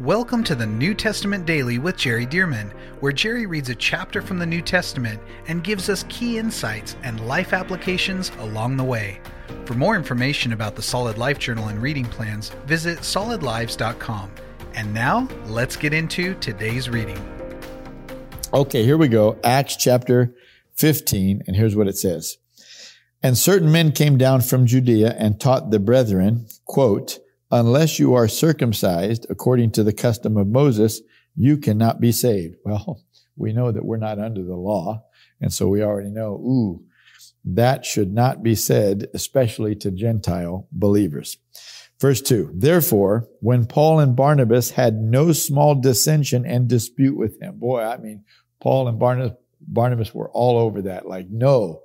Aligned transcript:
Welcome 0.00 0.42
to 0.44 0.54
the 0.54 0.66
New 0.66 0.94
Testament 0.94 1.44
Daily 1.44 1.78
with 1.78 1.98
Jerry 1.98 2.24
Dirmann, 2.24 2.72
where 3.00 3.12
Jerry 3.12 3.44
reads 3.44 3.68
a 3.68 3.74
chapter 3.74 4.22
from 4.22 4.38
the 4.38 4.46
New 4.46 4.62
Testament 4.62 5.20
and 5.48 5.62
gives 5.62 5.90
us 5.90 6.06
key 6.08 6.38
insights 6.38 6.96
and 7.02 7.28
life 7.28 7.52
applications 7.52 8.32
along 8.38 8.78
the 8.78 8.84
way. 8.84 9.20
For 9.66 9.74
more 9.74 9.94
information 9.94 10.54
about 10.54 10.76
the 10.76 10.82
Solid 10.82 11.18
Life 11.18 11.38
Journal 11.38 11.68
and 11.68 11.80
reading 11.82 12.06
plans, 12.06 12.48
visit 12.64 13.00
solidlives.com. 13.00 14.30
And 14.72 14.94
now, 14.94 15.28
let's 15.44 15.76
get 15.76 15.92
into 15.92 16.34
today's 16.36 16.88
reading. 16.88 17.20
Okay, 18.54 18.84
here 18.84 18.96
we 18.96 19.08
go. 19.08 19.38
Acts 19.44 19.76
chapter 19.76 20.34
15, 20.76 21.42
and 21.46 21.54
here's 21.54 21.76
what 21.76 21.86
it 21.86 21.98
says. 21.98 22.38
And 23.22 23.36
certain 23.36 23.70
men 23.70 23.92
came 23.92 24.16
down 24.16 24.40
from 24.40 24.64
Judea 24.64 25.14
and 25.18 25.38
taught 25.38 25.70
the 25.70 25.78
brethren, 25.78 26.46
quote, 26.64 27.18
unless 27.52 27.98
you 27.98 28.14
are 28.14 28.26
circumcised 28.26 29.26
according 29.30 29.70
to 29.72 29.84
the 29.84 29.92
custom 29.92 30.36
of 30.36 30.48
Moses, 30.48 31.02
you 31.36 31.58
cannot 31.58 32.00
be 32.00 32.10
saved. 32.10 32.56
Well, 32.64 33.02
we 33.36 33.52
know 33.52 33.72
that 33.72 33.84
we're 33.84 33.96
not 33.96 34.18
under 34.18 34.42
the 34.42 34.56
law. 34.56 35.04
And 35.40 35.52
so 35.52 35.66
we 35.66 35.82
already 35.82 36.10
know, 36.10 36.34
ooh, 36.34 36.84
that 37.44 37.84
should 37.84 38.12
not 38.12 38.42
be 38.42 38.54
said, 38.54 39.08
especially 39.14 39.74
to 39.76 39.90
Gentile 39.90 40.68
believers. 40.70 41.38
Verse 41.98 42.20
2 42.20 42.50
Therefore, 42.54 43.28
when 43.40 43.66
Paul 43.66 44.00
and 44.00 44.14
Barnabas 44.14 44.70
had 44.70 44.96
no 44.96 45.32
small 45.32 45.74
dissension 45.74 46.44
and 46.44 46.68
dispute 46.68 47.16
with 47.16 47.40
him, 47.40 47.58
boy, 47.58 47.82
I 47.82 47.96
mean, 47.96 48.24
Paul 48.60 48.88
and 48.88 48.98
Barnabas, 48.98 49.36
Barnabas 49.60 50.14
were 50.14 50.30
all 50.30 50.58
over 50.58 50.82
that. 50.82 51.06
Like, 51.06 51.28
no, 51.30 51.82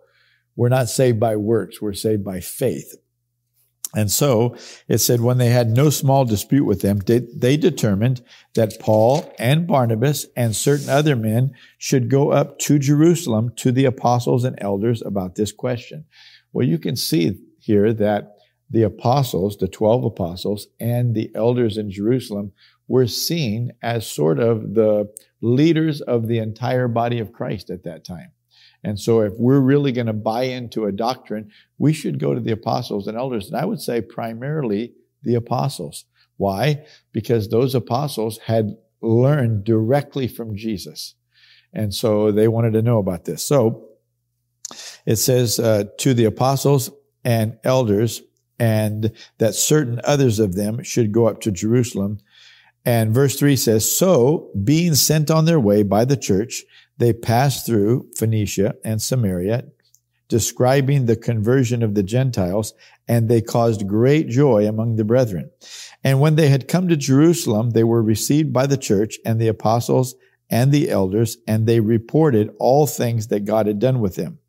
we're 0.55 0.69
not 0.69 0.89
saved 0.89 1.19
by 1.19 1.35
works, 1.35 1.81
we're 1.81 1.93
saved 1.93 2.25
by 2.25 2.39
faith. 2.39 2.95
And 3.97 4.11
so 4.11 4.55
it 4.87 4.99
said, 4.99 5.21
when 5.21 5.39
they 5.39 5.49
had 5.49 5.71
no 5.71 5.89
small 5.89 6.23
dispute 6.23 6.65
with 6.65 6.81
them, 6.81 6.99
they, 6.99 7.57
determined 7.57 8.21
that 8.53 8.79
Paul 8.79 9.33
and 9.39 9.65
Barnabas 9.65 10.27
and 10.35 10.55
certain 10.55 10.87
other 10.87 11.15
men 11.15 11.55
should 11.79 12.07
go 12.07 12.29
up 12.29 12.59
to 12.59 12.77
Jerusalem 12.77 13.53
to 13.55 13.71
the 13.71 13.85
apostles 13.85 14.43
and 14.43 14.55
elders 14.61 15.01
about 15.01 15.33
this 15.33 15.51
question. 15.51 16.05
Well, 16.53 16.67
you 16.67 16.77
can 16.77 16.95
see 16.95 17.39
here 17.57 17.91
that 17.91 18.37
the 18.69 18.83
apostles, 18.83 19.57
the 19.57 19.67
12 19.67 20.03
apostles 20.03 20.67
and 20.79 21.15
the 21.15 21.31
elders 21.33 21.75
in 21.75 21.89
Jerusalem 21.89 22.51
were 22.87 23.07
seen 23.07 23.71
as 23.81 24.05
sort 24.05 24.37
of 24.37 24.75
the 24.75 25.11
leaders 25.41 26.01
of 26.01 26.27
the 26.27 26.37
entire 26.37 26.87
body 26.87 27.17
of 27.17 27.33
Christ 27.33 27.71
at 27.71 27.83
that 27.85 28.05
time. 28.05 28.31
And 28.83 28.99
so 28.99 29.21
if 29.21 29.33
we're 29.37 29.59
really 29.59 29.91
going 29.91 30.07
to 30.07 30.13
buy 30.13 30.43
into 30.43 30.85
a 30.85 30.91
doctrine, 30.91 31.51
we 31.77 31.93
should 31.93 32.19
go 32.19 32.33
to 32.33 32.39
the 32.39 32.51
apostles 32.51 33.07
and 33.07 33.17
elders. 33.17 33.47
And 33.47 33.57
I 33.57 33.65
would 33.65 33.81
say 33.81 34.01
primarily 34.01 34.93
the 35.23 35.35
apostles. 35.35 36.05
Why? 36.37 36.85
Because 37.11 37.49
those 37.49 37.73
apostles 37.75 38.37
had 38.39 38.77
learned 39.01 39.63
directly 39.63 40.27
from 40.27 40.55
Jesus. 40.55 41.15
And 41.73 41.93
so 41.93 42.31
they 42.31 42.47
wanted 42.47 42.73
to 42.73 42.81
know 42.81 42.99
about 42.99 43.25
this. 43.25 43.43
So 43.43 43.89
it 45.05 45.17
says 45.17 45.59
uh, 45.59 45.85
to 45.99 46.13
the 46.13 46.25
apostles 46.25 46.91
and 47.23 47.57
elders, 47.63 48.21
and 48.59 49.11
that 49.37 49.55
certain 49.55 50.01
others 50.03 50.39
of 50.39 50.55
them 50.55 50.83
should 50.83 51.11
go 51.11 51.27
up 51.27 51.41
to 51.41 51.51
Jerusalem. 51.51 52.19
And 52.85 53.13
verse 53.13 53.37
3 53.37 53.55
says, 53.55 53.89
So, 53.89 54.49
being 54.63 54.95
sent 54.95 55.29
on 55.29 55.45
their 55.45 55.59
way 55.59 55.83
by 55.83 56.05
the 56.05 56.17
church, 56.17 56.63
they 56.97 57.13
passed 57.13 57.65
through 57.65 58.09
Phoenicia 58.15 58.75
and 58.83 59.01
Samaria, 59.01 59.65
describing 60.27 61.05
the 61.05 61.15
conversion 61.15 61.83
of 61.83 61.95
the 61.95 62.03
Gentiles, 62.03 62.73
and 63.07 63.29
they 63.29 63.41
caused 63.41 63.87
great 63.87 64.27
joy 64.27 64.67
among 64.67 64.95
the 64.95 65.05
brethren. 65.05 65.49
And 66.03 66.19
when 66.19 66.35
they 66.35 66.49
had 66.49 66.67
come 66.67 66.87
to 66.89 66.97
Jerusalem, 66.97 67.69
they 67.69 67.83
were 67.83 68.03
received 68.03 68.51
by 68.51 68.67
the 68.67 68.77
church 68.77 69.17
and 69.25 69.39
the 69.39 69.47
apostles 69.47 70.15
and 70.49 70.71
the 70.71 70.89
elders, 70.89 71.37
and 71.47 71.65
they 71.65 71.79
reported 71.79 72.49
all 72.59 72.87
things 72.87 73.27
that 73.27 73.45
God 73.45 73.67
had 73.67 73.79
done 73.79 73.99
with 73.99 74.15
them. 74.15 74.39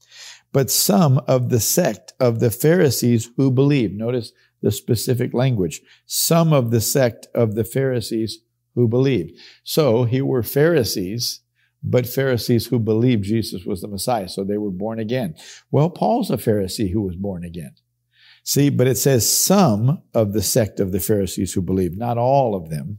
But 0.53 0.71
some 0.71 1.19
of 1.29 1.51
the 1.51 1.61
sect 1.61 2.15
of 2.19 2.41
the 2.41 2.51
Pharisees 2.51 3.31
who 3.37 3.51
believed, 3.51 3.95
notice 3.95 4.33
the 4.63 4.73
specific 4.73 5.35
language, 5.35 5.81
some 6.07 6.53
of 6.53 6.71
the 6.71 6.81
sect 6.81 7.29
of 7.35 7.55
the 7.55 7.65
Pharisees 7.65 8.41
who 8.75 8.89
believed. 8.89 9.33
So 9.63 10.05
here 10.05 10.25
were 10.25 10.43
Pharisees 10.43 11.41
but 11.83 12.07
Pharisees 12.07 12.67
who 12.67 12.79
believed 12.79 13.25
Jesus 13.25 13.65
was 13.65 13.81
the 13.81 13.89
Messiah. 13.89 14.29
So 14.29 14.45
they 14.45 14.59
were 14.59 14.71
born 14.71 14.99
again. 14.99 15.37
Well, 15.71 15.91
Paul's 15.91 16.31
a 16.31 16.37
Pharisee 16.37 16.91
who 16.93 17.03
was 17.03 17.17
born 17.17 17.45
again. 17.45 17.75
See, 18.43 18.71
but 18.71 18.87
it 18.87 18.97
says 18.97 19.29
some 19.29 20.03
of 20.15 20.33
the 20.33 20.43
sect 20.43 20.81
of 20.81 20.93
the 20.93 21.01
Pharisees 21.01 21.53
who 21.53 21.63
believed, 21.63 21.99
not 21.99 22.19
all 22.19 22.55
of 22.55 22.71
them 22.71 22.99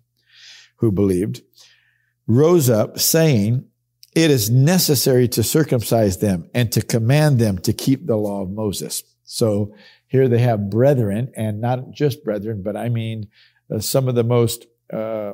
who 0.78 0.92
believed, 0.92 1.42
rose 2.28 2.70
up 2.70 3.00
saying, 3.00 3.66
it 4.16 4.32
is 4.32 4.50
necessary 4.50 5.28
to 5.30 5.44
circumcise 5.44 6.18
them 6.18 6.50
and 6.54 6.72
to 6.72 6.82
command 6.82 7.40
them 7.40 7.58
to 7.60 7.74
keep 7.74 8.06
the 8.06 8.16
law 8.16 8.42
of 8.42 8.50
Moses. 8.50 9.04
So 9.24 9.76
here 10.08 10.28
they 10.28 10.40
have 10.40 10.70
brethren, 10.70 11.32
and 11.36 11.62
not 11.62 11.92
just 11.92 12.24
brethren, 12.24 12.64
but 12.64 12.76
I 12.76 12.90
mean 12.90 13.30
uh, 13.74 13.80
some 13.80 14.08
of 14.08 14.16
the 14.16 14.24
most 14.24 14.66
uh, 14.92 15.34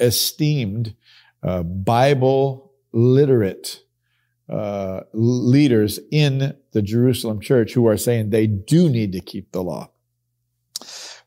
esteemed 0.00 0.94
uh, 1.42 1.62
Bible 1.62 2.63
literate 2.94 3.82
uh, 4.48 5.00
leaders 5.12 5.98
in 6.10 6.54
the 6.72 6.82
Jerusalem 6.82 7.40
church 7.40 7.72
who 7.72 7.86
are 7.86 7.96
saying 7.96 8.30
they 8.30 8.46
do 8.46 8.88
need 8.88 9.12
to 9.12 9.20
keep 9.20 9.52
the 9.52 9.62
law. 9.62 9.90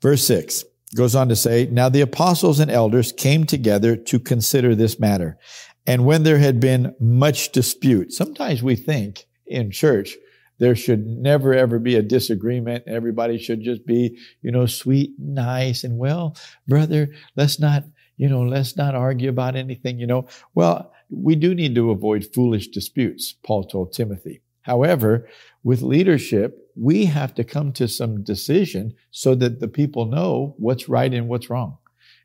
Verse 0.01 0.25
6 0.25 0.63
goes 0.95 1.15
on 1.15 1.29
to 1.29 1.35
say, 1.35 1.67
Now 1.71 1.89
the 1.89 2.01
apostles 2.01 2.59
and 2.59 2.71
elders 2.71 3.11
came 3.11 3.45
together 3.45 3.95
to 3.95 4.19
consider 4.19 4.75
this 4.75 4.99
matter. 4.99 5.37
And 5.85 6.05
when 6.05 6.23
there 6.23 6.37
had 6.37 6.59
been 6.59 6.95
much 6.99 7.51
dispute, 7.51 8.11
sometimes 8.11 8.61
we 8.61 8.75
think 8.75 9.25
in 9.45 9.71
church, 9.71 10.15
there 10.59 10.75
should 10.75 11.05
never 11.05 11.53
ever 11.53 11.79
be 11.79 11.95
a 11.95 12.01
disagreement. 12.01 12.83
Everybody 12.87 13.37
should 13.37 13.61
just 13.61 13.85
be, 13.85 14.17
you 14.41 14.51
know, 14.51 14.65
sweet, 14.65 15.11
nice, 15.19 15.83
and 15.83 15.97
well, 15.97 16.35
brother, 16.67 17.13
let's 17.35 17.59
not, 17.59 17.83
you 18.17 18.27
know, 18.27 18.41
let's 18.41 18.75
not 18.75 18.95
argue 18.95 19.29
about 19.29 19.55
anything, 19.55 19.99
you 19.99 20.07
know. 20.07 20.27
Well, 20.55 20.91
we 21.09 21.35
do 21.35 21.53
need 21.55 21.75
to 21.75 21.91
avoid 21.91 22.33
foolish 22.33 22.67
disputes, 22.67 23.33
Paul 23.43 23.63
told 23.63 23.93
Timothy. 23.93 24.41
However, 24.61 25.27
with 25.63 25.81
leadership, 25.81 26.57
we 26.75 27.05
have 27.05 27.33
to 27.35 27.43
come 27.43 27.71
to 27.73 27.87
some 27.87 28.23
decision 28.23 28.95
so 29.11 29.33
that 29.35 29.59
the 29.59 29.67
people 29.67 30.05
know 30.05 30.55
what's 30.57 30.89
right 30.89 31.13
and 31.13 31.27
what's 31.27 31.49
wrong. 31.49 31.77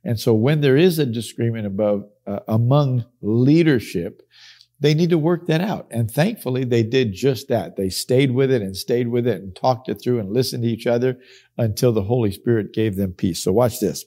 And 0.04 0.18
so 0.18 0.34
when 0.34 0.60
there 0.60 0.76
is 0.76 0.98
a 0.98 1.06
disagreement 1.06 1.66
above, 1.66 2.04
uh, 2.26 2.40
among 2.48 3.04
leadership, 3.20 4.22
they 4.80 4.94
need 4.94 5.10
to 5.10 5.18
work 5.18 5.46
that 5.46 5.60
out. 5.60 5.86
And 5.92 6.10
thankfully, 6.10 6.64
they 6.64 6.82
did 6.82 7.12
just 7.12 7.46
that. 7.48 7.76
They 7.76 7.88
stayed 7.88 8.32
with 8.32 8.50
it 8.50 8.62
and 8.62 8.76
stayed 8.76 9.06
with 9.06 9.28
it 9.28 9.40
and 9.40 9.54
talked 9.54 9.88
it 9.88 10.02
through 10.02 10.18
and 10.18 10.32
listened 10.32 10.64
to 10.64 10.68
each 10.68 10.88
other 10.88 11.18
until 11.56 11.92
the 11.92 12.02
Holy 12.02 12.32
Spirit 12.32 12.72
gave 12.72 12.96
them 12.96 13.12
peace. 13.12 13.40
So 13.40 13.52
watch 13.52 13.78
this. 13.78 14.04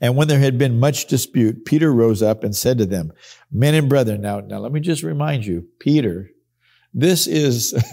And 0.00 0.16
when 0.16 0.28
there 0.28 0.38
had 0.38 0.58
been 0.58 0.80
much 0.80 1.06
dispute, 1.06 1.64
Peter 1.64 1.92
rose 1.92 2.22
up 2.22 2.44
and 2.44 2.54
said 2.54 2.78
to 2.78 2.86
them, 2.86 3.12
Men 3.50 3.74
and 3.74 3.88
brethren, 3.88 4.20
now, 4.20 4.40
now 4.40 4.58
let 4.58 4.72
me 4.72 4.80
just 4.80 5.02
remind 5.02 5.46
you, 5.46 5.66
Peter, 5.78 6.30
this 6.94 7.26
is, 7.26 7.74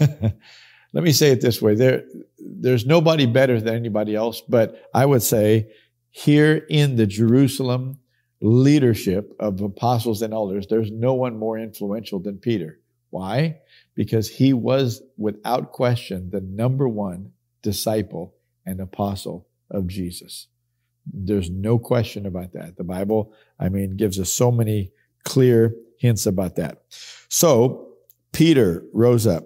let 0.92 1.04
me 1.04 1.12
say 1.12 1.30
it 1.30 1.40
this 1.40 1.60
way, 1.60 1.74
there, 1.74 2.04
there's 2.38 2.86
nobody 2.86 3.26
better 3.26 3.60
than 3.60 3.74
anybody 3.74 4.14
else, 4.14 4.40
but 4.40 4.88
I 4.94 5.06
would 5.06 5.22
say 5.22 5.68
here 6.10 6.64
in 6.70 6.96
the 6.96 7.06
Jerusalem 7.06 7.98
leadership 8.40 9.34
of 9.40 9.60
apostles 9.60 10.22
and 10.22 10.32
elders, 10.32 10.66
there's 10.68 10.90
no 10.90 11.14
one 11.14 11.38
more 11.38 11.58
influential 11.58 12.20
than 12.20 12.38
Peter. 12.38 12.80
Why? 13.10 13.58
Because 13.94 14.28
he 14.28 14.52
was 14.52 15.02
without 15.16 15.72
question 15.72 16.30
the 16.30 16.40
number 16.40 16.88
one 16.88 17.32
disciple 17.62 18.34
and 18.66 18.80
apostle 18.80 19.48
of 19.70 19.86
Jesus. 19.86 20.48
There's 21.12 21.50
no 21.50 21.78
question 21.78 22.26
about 22.26 22.52
that. 22.52 22.76
The 22.76 22.84
Bible, 22.84 23.32
I 23.58 23.68
mean, 23.68 23.96
gives 23.96 24.18
us 24.18 24.30
so 24.30 24.50
many 24.50 24.90
clear 25.24 25.74
hints 25.98 26.26
about 26.26 26.56
that. 26.56 26.82
So 27.28 27.94
Peter 28.32 28.84
rose 28.92 29.26
up. 29.26 29.44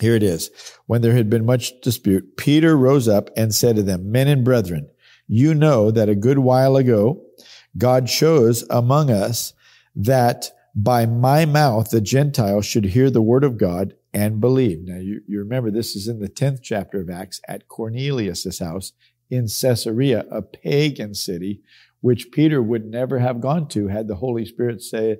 Here 0.00 0.14
it 0.16 0.22
is. 0.22 0.50
When 0.86 1.02
there 1.02 1.14
had 1.14 1.30
been 1.30 1.44
much 1.44 1.80
dispute, 1.82 2.36
Peter 2.36 2.76
rose 2.76 3.06
up 3.08 3.30
and 3.36 3.54
said 3.54 3.76
to 3.76 3.82
them, 3.82 4.10
Men 4.10 4.28
and 4.28 4.44
brethren, 4.44 4.88
you 5.28 5.54
know 5.54 5.90
that 5.90 6.08
a 6.08 6.14
good 6.14 6.38
while 6.38 6.76
ago, 6.76 7.22
God 7.78 8.06
chose 8.06 8.64
among 8.70 9.10
us 9.10 9.52
that 9.94 10.50
by 10.74 11.06
my 11.06 11.44
mouth 11.44 11.90
the 11.90 12.00
Gentiles 12.00 12.66
should 12.66 12.86
hear 12.86 13.10
the 13.10 13.22
word 13.22 13.44
of 13.44 13.58
God 13.58 13.94
and 14.14 14.40
believe. 14.40 14.80
Now 14.82 14.98
you, 14.98 15.20
you 15.26 15.38
remember 15.38 15.70
this 15.70 15.94
is 15.96 16.08
in 16.08 16.20
the 16.20 16.28
10th 16.28 16.60
chapter 16.62 17.00
of 17.00 17.10
Acts 17.10 17.40
at 17.48 17.68
Cornelius' 17.68 18.58
house 18.58 18.92
in 19.32 19.46
Caesarea, 19.46 20.26
a 20.30 20.42
pagan 20.42 21.14
city, 21.14 21.62
which 22.02 22.30
Peter 22.32 22.62
would 22.62 22.84
never 22.84 23.18
have 23.18 23.40
gone 23.40 23.66
to 23.68 23.88
had 23.88 24.06
the 24.06 24.16
Holy 24.16 24.44
Spirit 24.44 24.82
say, 24.82 25.16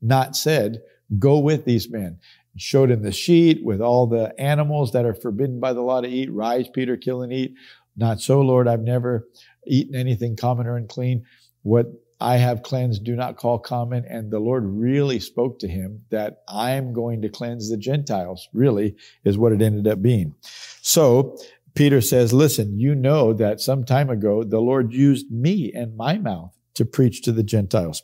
not 0.00 0.36
said, 0.36 0.80
go 1.18 1.40
with 1.40 1.64
these 1.64 1.90
men. 1.90 2.20
Showed 2.56 2.90
him 2.90 3.02
the 3.02 3.10
sheet 3.10 3.64
with 3.64 3.80
all 3.80 4.06
the 4.06 4.32
animals 4.40 4.92
that 4.92 5.04
are 5.04 5.14
forbidden 5.14 5.58
by 5.58 5.72
the 5.72 5.80
law 5.80 6.00
to 6.00 6.08
eat. 6.08 6.32
Rise, 6.32 6.68
Peter, 6.68 6.96
kill 6.96 7.22
and 7.22 7.32
eat. 7.32 7.54
Not 7.96 8.20
so, 8.20 8.40
Lord. 8.42 8.68
I've 8.68 8.82
never 8.82 9.28
eaten 9.66 9.96
anything 9.96 10.36
common 10.36 10.68
or 10.68 10.76
unclean. 10.76 11.24
what 11.62 11.86
I 12.20 12.36
have 12.38 12.64
cleansed, 12.64 13.04
do 13.04 13.14
not 13.14 13.36
call 13.36 13.58
common. 13.60 14.04
And 14.08 14.30
the 14.30 14.40
Lord 14.40 14.64
really 14.64 15.20
spoke 15.20 15.60
to 15.60 15.68
him 15.68 16.02
that 16.10 16.38
I'm 16.48 16.92
going 16.92 17.22
to 17.22 17.28
cleanse 17.28 17.70
the 17.70 17.76
Gentiles, 17.76 18.48
really, 18.52 18.96
is 19.24 19.38
what 19.38 19.52
it 19.52 19.62
ended 19.62 19.86
up 19.86 20.02
being. 20.02 20.34
So 20.82 21.38
Peter 21.74 22.00
says, 22.00 22.32
listen, 22.32 22.78
you 22.78 22.94
know 22.94 23.32
that 23.32 23.60
some 23.60 23.84
time 23.84 24.10
ago 24.10 24.42
the 24.42 24.60
Lord 24.60 24.92
used 24.92 25.30
me 25.30 25.72
and 25.72 25.96
my 25.96 26.18
mouth 26.18 26.56
to 26.74 26.84
preach 26.84 27.22
to 27.22 27.32
the 27.32 27.42
Gentiles. 27.42 28.02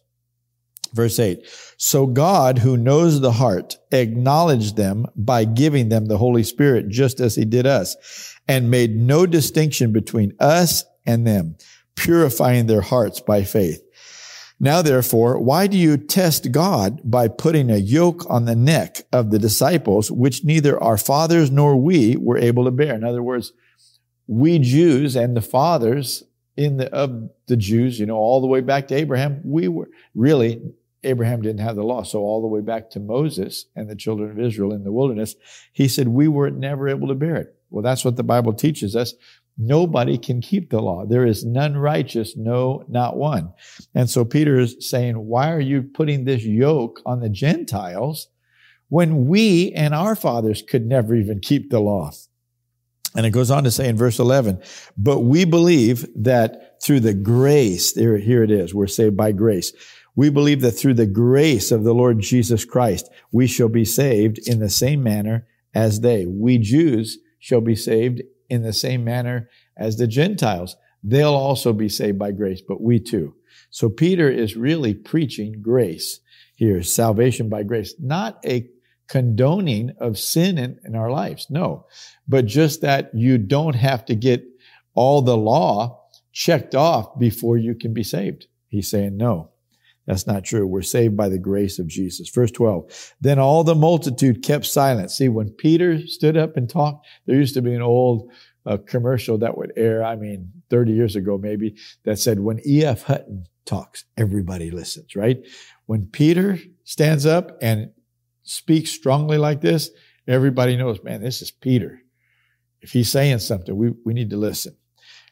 Verse 0.93 1.19
8. 1.19 1.45
So 1.77 2.07
God, 2.07 2.59
who 2.59 2.77
knows 2.77 3.21
the 3.21 3.33
heart, 3.33 3.77
acknowledged 3.91 4.77
them 4.77 5.07
by 5.17 5.45
giving 5.45 5.89
them 5.89 6.07
the 6.07 6.19
Holy 6.19 6.45
Spirit, 6.45 6.89
just 6.89 7.19
as 7.19 7.35
he 7.35 7.45
did 7.45 7.67
us, 7.67 7.97
and 8.47 8.71
made 8.71 8.97
no 8.97 9.27
distinction 9.27 9.93
between 9.93 10.35
us 10.39 10.85
and 11.05 11.27
them, 11.27 11.57
purifying 11.97 12.67
their 12.67 12.81
hearts 12.81 13.21
by 13.21 13.43
faith. 13.43 13.84
Now 14.61 14.83
therefore, 14.83 15.39
why 15.39 15.67
do 15.67 15.77
you 15.77 15.97
test 15.97 16.53
God 16.53 17.01
by 17.05 17.29
putting 17.29 17.71
a 17.71 17.77
yoke 17.77 18.25
on 18.31 18.45
the 18.45 18.55
neck 18.55 19.03
of 19.13 19.31
the 19.31 19.39
disciples, 19.39 20.11
which 20.11 20.45
neither 20.45 20.83
our 20.83 20.97
fathers 20.97 21.51
nor 21.51 21.77
we 21.77 22.17
were 22.17 22.39
able 22.39 22.65
to 22.65 22.71
bear? 22.71 22.95
In 22.95 23.05
other 23.05 23.23
words, 23.23 23.53
we 24.27 24.59
Jews 24.59 25.17
and 25.17 25.37
the 25.37 25.43
fathers 25.43 26.25
in 26.57 26.77
the, 26.77 26.93
of 26.93 27.31
the 27.47 27.57
Jews, 27.57 27.99
you 27.99 28.07
know, 28.07 28.17
all 28.17 28.41
the 28.41 28.47
way 28.47 28.61
back 28.61 28.89
to 28.89 28.95
Abraham, 28.95 29.41
we 29.45 29.69
were 29.69 29.89
really, 30.15 30.63
Abraham 31.03 31.43
didn't 31.43 31.61
have 31.61 31.77
the 31.77 31.83
law. 31.83 32.03
So 32.03 32.21
all 32.21 32.41
the 32.41 32.47
way 32.47 32.61
back 32.61 32.91
to 32.91 33.01
Moses 33.01 33.67
and 33.75 33.91
the 33.91 33.97
children 33.97 34.31
of 34.31 34.39
Israel 34.39 34.73
in 34.73 34.85
the 34.85 34.93
wilderness, 34.93 35.35
he 35.73 35.89
said, 35.89 36.09
we 36.09 36.29
were 36.29 36.51
never 36.51 36.89
able 36.89 37.09
to 37.09 37.15
bear 37.15 37.37
it. 37.37 37.57
Well, 37.71 37.83
that's 37.83 38.05
what 38.05 38.17
the 38.17 38.23
Bible 38.23 38.53
teaches 38.53 38.95
us. 38.95 39.15
Nobody 39.57 40.19
can 40.19 40.41
keep 40.41 40.71
the 40.71 40.81
law. 40.81 41.07
There 41.07 41.25
is 41.25 41.45
none 41.45 41.77
righteous, 41.77 42.37
no, 42.37 42.85
not 42.89 43.17
one. 43.17 43.53
And 43.95 44.11
so 44.11 44.25
Peter 44.25 44.59
is 44.59 44.77
saying, 44.81 45.15
why 45.15 45.53
are 45.53 45.61
you 45.61 45.83
putting 45.83 46.25
this 46.25 46.45
yoke 46.45 47.01
on 47.07 47.21
the 47.21 47.29
Gentiles 47.29 48.29
when 48.89 49.27
we 49.27 49.73
and 49.73 49.95
our 49.95 50.17
fathers 50.17 50.63
could 50.63 50.87
never 50.87 51.15
even 51.15 51.39
keep 51.39 51.71
the 51.71 51.81
law? 51.81 52.11
And 53.17 53.25
it 53.25 53.31
goes 53.31 53.51
on 53.51 53.63
to 53.63 53.71
say 53.71 53.89
in 53.89 53.97
verse 53.97 54.19
11, 54.19 54.61
but 54.97 55.21
we 55.21 55.45
believe 55.45 56.05
that 56.17 56.83
through 56.83 57.01
the 57.01 57.15
grace, 57.15 57.93
there, 57.93 58.19
here 58.19 58.43
it 58.43 58.51
is, 58.51 58.75
we're 58.75 58.89
saved 58.89 59.17
by 59.17 59.31
grace. 59.31 59.73
We 60.17 60.31
believe 60.31 60.63
that 60.63 60.73
through 60.73 60.95
the 60.95 61.07
grace 61.07 61.71
of 61.71 61.85
the 61.85 61.95
Lord 61.95 62.19
Jesus 62.19 62.65
Christ, 62.65 63.09
we 63.31 63.47
shall 63.47 63.69
be 63.69 63.85
saved 63.85 64.39
in 64.49 64.59
the 64.59 64.69
same 64.69 65.03
manner 65.03 65.47
as 65.75 66.01
they. 66.01 66.27
We 66.27 66.59
Jews 66.59 67.19
shall 67.39 67.61
be 67.61 67.77
saved 67.77 68.23
in 68.55 68.63
the 68.63 68.73
same 68.73 69.05
manner 69.05 69.51
as 69.77 69.97
the 69.97 70.07
Gentiles. 70.07 70.77
They'll 71.03 71.35
also 71.35 71.73
be 71.73 71.89
saved 71.89 72.19
by 72.19 72.33
grace, 72.33 72.63
but 72.67 72.81
we 72.81 72.99
too. 72.99 73.35
So 73.71 73.91
Peter 73.91 74.31
is 74.31 74.57
really 74.57 74.95
preaching 74.95 75.61
grace 75.61 76.21
here, 76.57 76.83
salvation 76.83 77.49
by 77.49 77.65
grace, 77.65 77.95
not 77.99 78.39
a 78.47 78.71
condoning 79.09 79.93
of 79.99 80.19
sin 80.19 80.57
in, 80.57 80.79
in 80.85 80.95
our 80.95 81.11
lives. 81.11 81.49
No, 81.51 81.87
but 82.27 82.47
just 82.47 82.81
that 82.81 83.11
you 83.15 83.37
don't 83.37 83.75
have 83.75 84.05
to 84.07 84.15
get 84.15 84.45
all 84.95 85.21
the 85.21 85.37
law 85.37 86.01
checked 86.33 86.75
off 86.75 87.19
before 87.19 87.59
you 87.59 87.75
can 87.75 87.93
be 87.93 88.03
saved. 88.03 88.47
He's 88.69 88.89
saying, 88.89 89.17
no, 89.17 89.51
that's 90.07 90.27
not 90.27 90.45
true. 90.45 90.67
We're 90.67 90.83
saved 90.83 91.17
by 91.17 91.29
the 91.29 91.39
grace 91.39 91.79
of 91.79 91.87
Jesus. 91.87 92.29
Verse 92.29 92.51
12. 92.51 93.15
Then 93.21 93.39
all 93.39 93.65
the 93.65 93.75
multitude 93.75 94.43
kept 94.43 94.67
silent. 94.67 95.11
See, 95.11 95.29
when 95.29 95.51
Peter 95.51 96.07
stood 96.07 96.37
up 96.37 96.57
and 96.57 96.69
talked, 96.69 97.07
there 97.27 97.37
used 97.37 97.55
to 97.55 97.63
be 97.63 97.75
an 97.75 97.83
old 97.83 98.31
uh, 98.67 98.79
commercial 98.87 99.39
that 99.39 99.57
would 99.57 99.73
air, 99.77 100.05
I 100.05 100.17
mean, 100.17 100.51
30 100.71 100.93
years 100.93 101.17
ago 101.17 101.39
maybe, 101.39 101.77
that 102.05 102.19
said, 102.19 102.41
when 102.41 102.61
E.F. 102.67 103.03
Hutton 103.03 103.47
talks, 103.65 104.05
everybody 104.17 104.71
listens, 104.71 105.17
right? 105.17 105.39
When 105.87 106.07
Peter 106.07 106.59
stands 106.85 107.27
up 107.27 107.57
and 107.63 107.91
speaks 108.43 108.91
strongly 108.91 109.39
like 109.39 109.61
this, 109.61 109.91
everybody 110.27 110.77
knows, 110.77 111.03
man, 111.03 111.23
this 111.23 111.43
is 111.43 111.51
Peter. 111.51 112.01
If 112.81 112.93
he's 112.93 113.11
saying 113.11 113.39
something, 113.39 113.75
we, 113.75 113.93
we 114.05 114.13
need 114.13 114.31
to 114.31 114.37
listen. 114.37 114.77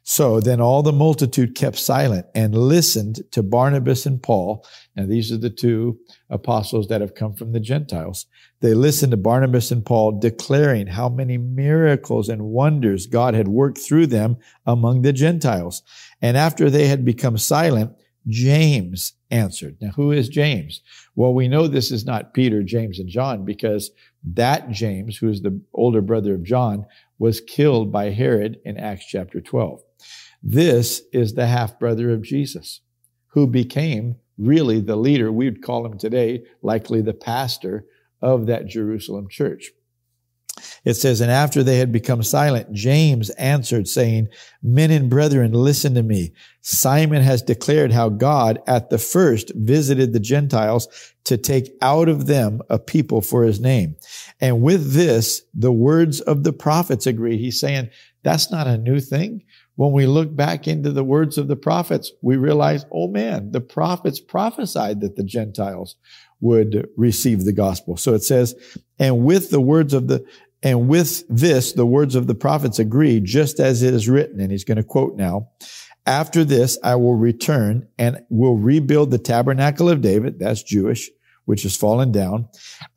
So 0.04 0.40
then 0.40 0.60
all 0.60 0.82
the 0.82 0.93
multitude 0.93 1.54
kept 1.54 1.78
silent 1.78 2.26
and 2.34 2.54
listened 2.56 3.20
to 3.31 3.43
Barnabas 3.43 4.04
and 4.04 4.20
Paul. 4.20 4.66
Now 4.96 5.06
these 5.06 5.31
are 5.31 5.38
the 5.38 5.50
two 5.50 5.99
apostles 6.28 6.88
that 6.88 7.00
have 7.00 7.14
come 7.14 7.34
from 7.34 7.52
the 7.52 7.60
Gentiles. 7.60 8.26
They 8.60 8.75
listened 8.75 9.12
to 9.12 9.16
Barnabas 9.16 9.70
and 9.70 9.84
Paul 9.84 10.19
declaring 10.19 10.88
how 10.88 11.08
many 11.08 11.38
miracles 11.38 12.28
and 12.28 12.43
wonders 12.43 13.06
God 13.06 13.34
had 13.34 13.49
worked 13.49 13.78
through 13.78 14.08
them 14.08 14.38
among 14.66 15.02
the 15.02 15.12
Gentiles. 15.12 15.82
And 16.20 16.37
after 16.37 16.69
they 16.69 16.88
had 16.88 17.04
become 17.04 17.38
silent, 17.38 17.93
James 18.28 19.14
answered. 19.31 19.76
Now, 19.81 19.90
who 19.90 20.12
is 20.12 20.28
James? 20.28 20.81
Well, 21.16 21.34
we 21.34 21.49
know 21.49 21.66
this 21.66 21.90
is 21.90 22.04
not 22.04 22.34
Peter, 22.34 22.62
James, 22.62 22.99
and 22.99 23.08
John 23.08 23.44
because 23.44 23.90
that 24.25 24.70
James, 24.70 25.16
who 25.16 25.28
is 25.28 25.43
the 25.43 25.60
older 25.75 26.00
brother 26.00 26.34
of 26.34 26.44
John, 26.44 26.87
was 27.19 27.40
killed 27.40 27.90
by 27.90 28.10
Herod 28.10 28.58
in 28.64 28.78
Acts 28.78 29.06
chapter 29.06 29.40
12. 29.40 29.81
This 30.43 31.03
is 31.12 31.35
the 31.35 31.47
half 31.47 31.79
brother 31.79 32.11
of 32.11 32.23
Jesus, 32.23 32.81
who 33.29 33.47
became 33.47 34.17
really 34.37 34.81
the 34.81 34.97
leader, 34.97 35.31
we 35.31 35.44
would 35.44 35.62
call 35.62 35.87
him 35.87 35.99
today, 35.99 36.43
likely 36.62 37.00
the 37.00 37.15
pastor 37.15 37.87
of 38.21 38.47
that 38.47 38.67
Jerusalem 38.67 39.29
church. 39.29 39.71
It 40.85 40.94
says, 40.94 41.21
And 41.21 41.31
after 41.31 41.62
they 41.62 41.79
had 41.79 41.93
become 41.93 42.23
silent, 42.23 42.73
James 42.73 43.31
answered, 43.31 43.89
saying, 43.89 44.29
Men 44.62 44.91
and 44.91 45.09
brethren, 45.09 45.53
listen 45.53 45.94
to 45.94 46.03
me. 46.03 46.33
Simon 46.61 47.23
has 47.23 47.41
declared 47.41 47.93
how 47.93 48.09
God 48.09 48.61
at 48.67 48.91
the 48.91 48.99
first 48.99 49.53
visited 49.55 50.12
the 50.12 50.21
Gentiles 50.21 50.88
to 51.25 51.38
take 51.38 51.71
out 51.81 52.09
of 52.09 52.27
them 52.27 52.61
a 52.69 52.79
people 52.79 53.23
for 53.23 53.45
his 53.45 53.61
name. 53.61 53.97
And 54.41 54.61
with 54.61 54.93
this, 54.93 55.43
the 55.55 55.73
words 55.73 56.21
of 56.21 56.43
the 56.43 56.53
prophets 56.53 57.06
agree. 57.06 57.38
He's 57.38 57.59
saying, 57.59 57.88
that's 58.23 58.50
not 58.50 58.67
a 58.67 58.79
new 58.79 59.00
thing. 59.00 59.45
When 59.77 59.93
we 59.93 60.07
look 60.07 60.35
back 60.35 60.69
into 60.69 60.93
the 60.93 61.05
words 61.05 61.39
of 61.39 61.49
the 61.49 61.57
prophets, 61.57 62.13
we 62.21 62.37
realize, 62.37 62.85
oh 62.93 63.09
man, 63.09 63.53
the 63.53 63.61
prophets 63.61 64.21
prophesied 64.21 65.01
that 65.01 65.17
the 65.17 65.25
Gentiles 65.25 65.97
would 66.41 66.89
receive 66.97 67.45
the 67.45 67.53
gospel. 67.53 67.97
So 67.97 68.15
it 68.15 68.23
says, 68.23 68.55
and 68.99 69.25
with 69.25 69.51
the 69.51 69.61
words 69.61 69.95
of 69.95 70.09
the, 70.09 70.27
and 70.63 70.89
with 70.89 71.25
this, 71.29 71.73
the 71.73 71.87
words 71.87 72.15
of 72.15 72.27
the 72.27 72.35
prophets 72.35 72.79
agree, 72.79 73.21
just 73.21 73.61
as 73.61 73.83
it 73.83 73.95
is 73.95 74.09
written. 74.09 74.41
And 74.41 74.53
he's 74.53 74.65
going 74.65 74.77
to 74.77 74.85
quote 74.85 75.17
now, 75.17 75.49
after 76.05 76.45
this, 76.45 76.79
I 76.83 76.97
will 76.97 77.15
return 77.15 77.89
and 77.99 78.21
will 78.29 78.57
rebuild 78.57 79.11
the 79.11 79.19
tabernacle 79.19 79.89
of 79.89 80.01
David. 80.01 80.38
That's 80.38 80.62
Jewish, 80.62 81.09
which 81.45 81.62
has 81.62 81.76
fallen 81.76 82.12
down. 82.12 82.49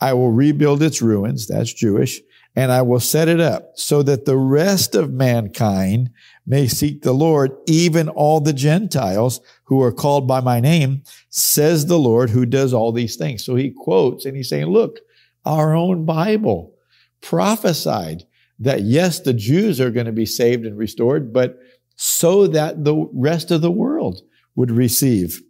I 0.02 0.14
will 0.14 0.32
rebuild 0.32 0.82
its 0.82 1.02
ruins. 1.02 1.48
That's 1.48 1.74
Jewish. 1.74 2.20
And 2.56 2.72
I 2.72 2.82
will 2.84 3.02
set 3.02 3.28
it 3.28 3.42
up 3.42 3.72
so 3.76 4.02
that 4.04 4.26
the 4.26 4.38
rest 4.38 4.96
of 4.96 5.12
mankind 5.12 6.12
may 6.48 6.68
seek 6.68 7.02
the 7.02 7.14
Lord, 7.14 7.52
even 7.68 8.08
all 8.08 8.40
the 8.40 8.54
Gentiles 8.54 9.42
who 9.66 9.82
are 9.82 9.92
called 9.92 10.28
by 10.28 10.40
my 10.40 10.62
name, 10.62 11.04
says 11.30 11.86
the 11.86 12.00
Lord 12.00 12.30
who 12.30 12.46
does 12.46 12.74
all 12.74 12.92
these 12.92 13.18
things. 13.18 13.44
So 13.44 13.56
he 13.56 13.72
quotes 13.72 14.26
and 14.26 14.38
he's 14.38 14.48
saying, 14.48 14.68
look, 14.68 15.00
our 15.44 15.76
own 15.76 16.06
Bible 16.06 16.74
prophesied 17.22 18.24
that 18.60 18.84
yes, 18.84 19.20
the 19.20 19.34
Jews 19.34 19.82
are 19.82 19.92
going 19.92 20.06
to 20.06 20.12
be 20.14 20.26
saved 20.26 20.66
and 20.66 20.78
restored, 20.78 21.34
but 21.34 21.60
so 21.98 22.48
that 22.48 22.84
the 22.86 23.10
rest 23.14 23.52
of 23.52 23.62
the 23.62 23.72
world 23.72 24.22
would 24.56 24.72
receive 24.72 25.42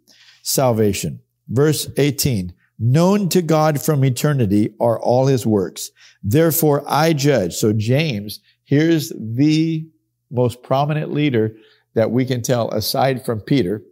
salvation. 0.42 1.20
Verse 1.48 1.88
18, 1.96 2.52
known 2.78 3.28
to 3.30 3.42
God 3.42 3.80
from 3.80 4.04
eternity 4.04 4.74
are 4.80 5.00
all 5.00 5.26
his 5.26 5.46
works. 5.46 5.90
Therefore 6.22 6.84
I 6.86 7.12
judge. 7.12 7.54
So 7.54 7.72
James, 7.72 8.40
here's 8.64 9.12
the 9.18 9.88
most 10.30 10.62
prominent 10.62 11.12
leader 11.12 11.56
that 11.94 12.10
we 12.10 12.24
can 12.24 12.42
tell 12.42 12.70
aside 12.70 13.24
from 13.24 13.40
Peter 13.40 13.82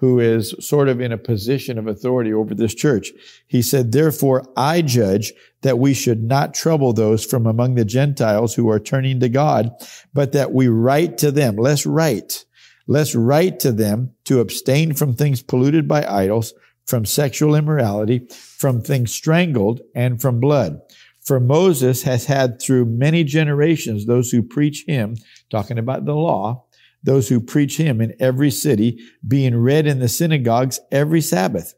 who 0.00 0.20
is 0.20 0.54
sort 0.60 0.88
of 0.88 1.00
in 1.00 1.10
a 1.10 1.18
position 1.18 1.76
of 1.76 1.88
authority 1.88 2.32
over 2.32 2.54
this 2.54 2.72
church. 2.72 3.10
He 3.48 3.62
said, 3.62 3.90
therefore 3.90 4.44
I 4.56 4.80
judge 4.80 5.32
that 5.62 5.80
we 5.80 5.92
should 5.92 6.22
not 6.22 6.54
trouble 6.54 6.92
those 6.92 7.24
from 7.24 7.46
among 7.46 7.74
the 7.74 7.84
Gentiles 7.84 8.54
who 8.54 8.70
are 8.70 8.78
turning 8.78 9.18
to 9.20 9.28
God, 9.28 9.70
but 10.14 10.30
that 10.32 10.52
we 10.52 10.68
write 10.68 11.18
to 11.18 11.32
them. 11.32 11.56
Let's 11.56 11.84
write. 11.84 12.44
Let's 12.86 13.16
write 13.16 13.58
to 13.60 13.72
them 13.72 14.12
to 14.26 14.38
abstain 14.38 14.94
from 14.94 15.14
things 15.14 15.42
polluted 15.42 15.88
by 15.88 16.06
idols, 16.06 16.54
from 16.88 17.04
sexual 17.04 17.54
immorality, 17.54 18.26
from 18.30 18.80
things 18.80 19.12
strangled, 19.12 19.80
and 19.94 20.20
from 20.20 20.40
blood. 20.40 20.80
For 21.20 21.38
Moses 21.38 22.02
has 22.04 22.24
had 22.24 22.60
through 22.60 22.86
many 22.86 23.24
generations 23.24 24.06
those 24.06 24.30
who 24.30 24.42
preach 24.42 24.84
him, 24.86 25.16
talking 25.50 25.78
about 25.78 26.06
the 26.06 26.14
law, 26.14 26.64
those 27.02 27.28
who 27.28 27.40
preach 27.40 27.76
him 27.76 28.00
in 28.00 28.16
every 28.18 28.50
city, 28.50 28.98
being 29.26 29.54
read 29.54 29.86
in 29.86 29.98
the 29.98 30.08
synagogues 30.08 30.80
every 30.90 31.20
Sabbath. 31.20 31.74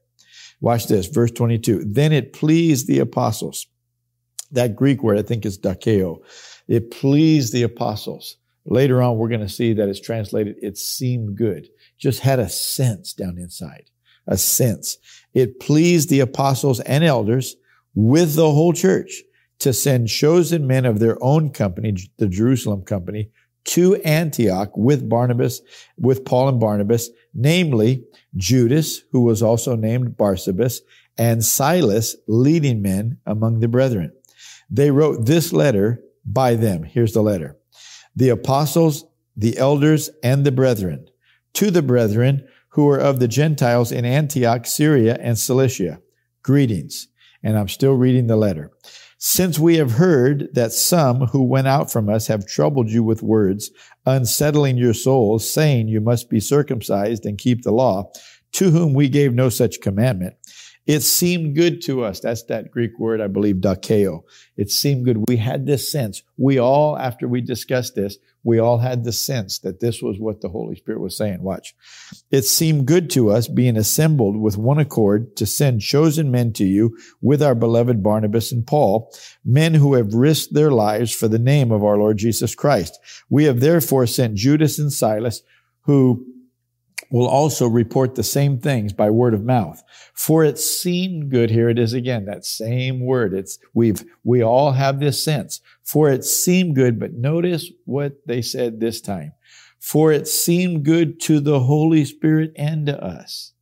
Watch 0.61 0.87
this, 0.87 1.07
verse 1.07 1.33
22. 1.33 1.85
Then 1.85 2.13
it 2.13 2.33
pleased 2.33 2.87
the 2.87 3.01
apostles. 3.01 3.67
That 4.53 4.77
Greek 4.77 5.03
word, 5.03 5.19
I 5.19 5.23
think, 5.23 5.45
is 5.45 5.59
dakeo. 5.59 6.19
It 6.69 6.93
pleased 6.93 7.53
the 7.53 7.65
apostles. 7.65 8.37
Later 8.65 9.03
on, 9.03 9.17
we're 9.17 9.29
going 9.29 9.41
to 9.41 9.49
see 9.49 9.73
that 9.73 9.89
it's 9.89 10.01
translated, 10.01 10.57
it 10.63 10.79
seemed 10.79 11.37
good. 11.37 11.69
just 11.99 12.21
had 12.21 12.39
a 12.39 12.49
sense 12.49 13.13
down 13.13 13.39
inside, 13.39 13.91
a 14.27 14.37
sense. 14.37 14.99
It 15.35 15.61
pleased 15.61 16.09
the 16.09 16.21
apostles 16.21 16.81
and 16.81 17.05
elders 17.05 17.57
with 17.95 18.35
the 18.35 18.51
whole 18.51 18.73
church 18.73 19.23
to 19.61 19.73
send 19.73 20.09
chosen 20.09 20.67
men 20.67 20.87
of 20.87 20.99
their 20.99 21.23
own 21.23 21.51
company, 21.51 21.97
the 22.17 22.29
Jerusalem 22.29 22.83
company, 22.83 23.31
to 23.65 23.97
Antioch 23.97 24.75
with 24.77 25.09
Barnabas, 25.09 25.61
with 25.99 26.25
Paul 26.25 26.49
and 26.49 26.61
Barnabas, 26.61 27.11
namely 27.35 28.05
Judas, 28.37 29.03
who 29.13 29.23
was 29.23 29.43
also 29.43 29.77
named 29.77 30.17
Barsabas, 30.17 30.81
and 31.19 31.45
Silas, 31.45 32.17
leading 32.27 32.81
men 32.81 33.19
among 33.27 33.61
the 33.61 33.69
brethren. 33.69 34.13
They 34.71 34.91
wrote 34.91 35.27
this 35.27 35.53
letter 35.53 36.03
by 36.25 36.55
them. 36.55 36.85
Here's 36.85 37.13
the 37.13 37.23
letter. 37.23 37.59
The 38.17 38.31
apostles, 38.31 39.05
the 39.37 39.59
elders, 39.59 40.09
and 40.23 40.45
the 40.45 40.53
brethren, 40.53 41.07
to 41.55 41.71
the 41.71 41.83
brethren 41.83 42.49
who 42.71 42.89
are 42.89 42.99
of 42.99 43.21
the 43.21 43.29
Gentiles 43.29 43.93
in 43.93 44.05
Antioch, 44.05 44.67
Syria, 44.67 45.17
and 45.21 45.39
Cilicia. 45.39 46.01
Greetings. 46.43 47.09
And 47.43 47.59
I'm 47.59 47.69
still 47.69 47.95
reading 47.95 48.27
the 48.27 48.37
letter. 48.37 48.71
Since 49.19 49.59
we 49.59 49.77
have 49.77 49.93
heard 49.93 50.49
that 50.55 50.73
some 50.73 51.27
who 51.27 51.43
went 51.43 51.69
out 51.69 51.93
from 51.93 52.09
us 52.09 52.27
have 52.29 52.47
troubled 52.47 52.91
you 52.91 53.05
with 53.05 53.23
words, 53.23 53.71
unsettling 54.07 54.79
your 54.79 54.95
souls, 54.95 55.49
saying 55.49 55.89
you 55.89 56.01
must 56.01 56.31
be 56.31 56.41
circumcised 56.41 57.27
and 57.27 57.37
keep 57.37 57.63
the 57.63 57.73
law, 57.73 58.11
to 58.53 58.71
whom 58.71 58.95
we 58.95 59.09
gave 59.09 59.35
no 59.35 59.49
such 59.49 59.81
commandment, 59.83 60.35
it 60.91 61.03
seemed 61.03 61.55
good 61.55 61.81
to 61.83 62.03
us. 62.03 62.19
That's 62.19 62.43
that 62.45 62.73
Greek 62.73 62.99
word, 62.99 63.21
I 63.21 63.29
believe, 63.29 63.57
dakeo. 63.57 64.25
It 64.57 64.73
seemed 64.73 65.05
good. 65.05 65.23
We 65.29 65.37
had 65.37 65.65
this 65.65 65.91
sense. 65.91 66.25
We 66.37 66.59
all, 66.59 66.99
after 66.99 67.29
we 67.29 67.43
discussed 67.43 67.95
this, 67.95 68.19
we 68.43 68.59
all 68.59 68.79
had 68.79 69.05
the 69.05 69.13
sense 69.13 69.61
that 69.61 69.79
this 69.79 70.03
was 70.03 70.19
what 70.19 70.41
the 70.41 70.49
Holy 70.49 70.75
Spirit 70.75 71.01
was 71.01 71.17
saying. 71.17 71.43
Watch. 71.43 71.77
It 72.33 72.43
seemed 72.43 72.87
good 72.87 73.09
to 73.11 73.31
us, 73.31 73.47
being 73.47 73.77
assembled 73.77 74.37
with 74.37 74.59
one 74.59 74.81
accord, 74.81 75.37
to 75.37 75.47
send 75.47 75.81
chosen 75.81 76.33
men 76.33 76.53
to 76.55 76.65
you 76.65 76.99
with 77.23 77.41
our 77.41 77.55
beloved 77.55 78.03
Barnabas 78.03 78.51
and 78.51 78.67
Paul, 78.67 79.15
men 79.45 79.75
who 79.75 79.95
have 79.95 80.15
risked 80.15 80.55
their 80.55 80.73
lives 80.73 81.15
for 81.15 81.29
the 81.29 81.39
name 81.39 81.71
of 81.71 81.85
our 81.85 81.99
Lord 81.99 82.19
Jesus 82.19 82.57
Christ. 82.57 82.99
We 83.29 83.45
have 83.45 83.61
therefore 83.61 84.09
sent 84.09 84.35
Judas 84.35 84.77
and 84.81 84.93
Silas, 84.93 85.43
who 85.83 86.27
will 87.11 87.27
also 87.27 87.67
report 87.67 88.15
the 88.15 88.23
same 88.23 88.59
things 88.59 88.93
by 88.93 89.11
word 89.11 89.35
of 89.35 89.45
mouth. 89.45 89.83
For 90.15 90.45
it 90.45 90.59
seemed 90.59 91.31
good. 91.31 91.51
Here 91.51 91.69
it 91.69 91.79
is 91.79 91.93
again, 91.93 92.25
that 92.27 92.45
same 92.45 93.05
word. 93.05 93.35
It's, 93.35 93.59
we've, 93.75 94.05
we 94.25 94.43
all 94.43 94.73
have 94.73 95.01
this 95.01 95.23
sense. 95.23 95.61
For 95.83 96.11
it 96.11 96.25
seemed 96.25 96.77
good, 96.77 97.01
but 97.01 97.15
notice 97.15 97.71
what 97.85 98.27
they 98.27 98.43
said 98.43 98.79
this 98.79 99.01
time. 99.01 99.33
For 99.81 100.13
it 100.13 100.29
seemed 100.29 100.85
good 100.85 101.21
to 101.21 101.41
the 101.41 101.61
Holy 101.61 102.05
Spirit 102.05 102.53
and 102.57 102.87
to 102.87 103.03
us. 103.03 103.55